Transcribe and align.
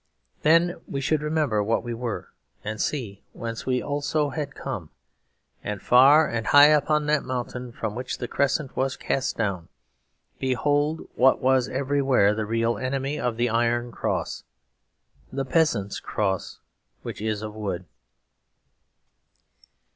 Then 0.41 0.81
we 0.87 0.99
should 0.99 1.21
remember 1.21 1.61
what 1.63 1.83
we 1.83 1.93
were 1.93 2.31
and 2.63 2.81
see 2.81 3.21
whence 3.33 3.67
we 3.67 3.83
also 3.83 4.29
had 4.29 4.55
come; 4.55 4.89
and 5.63 5.79
far 5.79 6.27
and 6.27 6.47
high 6.47 6.69
upon 6.69 7.05
that 7.05 7.21
mountain 7.23 7.71
from 7.71 7.93
which 7.93 8.17
the 8.17 8.27
Crescent 8.27 8.75
was 8.75 8.97
cast 8.97 9.37
down, 9.37 9.67
behold 10.39 11.07
what 11.13 11.39
was 11.39 11.69
everywhere 11.69 12.33
the 12.33 12.47
real 12.47 12.79
enemy 12.79 13.19
of 13.19 13.37
the 13.37 13.49
Iron 13.51 13.91
Cross 13.91 14.43
the 15.31 15.45
peasant's 15.45 15.99
cross, 15.99 16.57
which 17.03 17.21
is 17.21 17.43
of 17.43 17.53
wood. 17.53 17.85